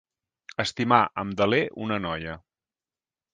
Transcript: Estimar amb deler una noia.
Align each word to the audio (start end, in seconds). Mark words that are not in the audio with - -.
Estimar 0.63 0.99
amb 1.23 1.35
deler 1.41 1.59
una 1.89 2.01
noia. 2.07 2.35